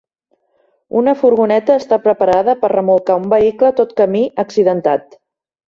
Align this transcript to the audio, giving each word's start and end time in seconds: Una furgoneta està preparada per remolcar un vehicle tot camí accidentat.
Una 1.01 1.13
furgoneta 1.19 1.75
està 1.81 1.99
preparada 2.07 2.57
per 2.63 2.73
remolcar 2.75 3.19
un 3.23 3.29
vehicle 3.37 3.73
tot 3.83 3.95
camí 4.03 4.25
accidentat. 4.49 5.19